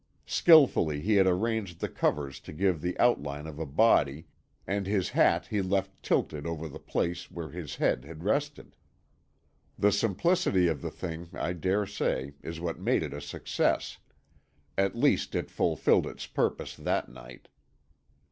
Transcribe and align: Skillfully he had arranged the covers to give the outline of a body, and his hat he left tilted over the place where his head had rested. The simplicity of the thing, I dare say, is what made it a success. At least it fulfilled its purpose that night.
Skillfully 0.25 0.99
he 0.99 1.17
had 1.17 1.27
arranged 1.27 1.79
the 1.79 1.87
covers 1.87 2.39
to 2.39 2.51
give 2.51 2.81
the 2.81 2.97
outline 2.97 3.45
of 3.45 3.59
a 3.59 3.67
body, 3.67 4.25
and 4.65 4.87
his 4.87 5.09
hat 5.09 5.45
he 5.51 5.61
left 5.61 5.91
tilted 6.01 6.47
over 6.47 6.67
the 6.67 6.79
place 6.79 7.29
where 7.29 7.51
his 7.51 7.75
head 7.75 8.03
had 8.03 8.23
rested. 8.23 8.75
The 9.77 9.91
simplicity 9.91 10.67
of 10.67 10.81
the 10.81 10.89
thing, 10.89 11.29
I 11.35 11.53
dare 11.53 11.85
say, 11.85 12.33
is 12.41 12.59
what 12.59 12.79
made 12.79 13.03
it 13.03 13.13
a 13.13 13.21
success. 13.21 13.99
At 14.75 14.95
least 14.95 15.35
it 15.35 15.51
fulfilled 15.51 16.07
its 16.07 16.25
purpose 16.25 16.75
that 16.77 17.07
night. 17.07 17.47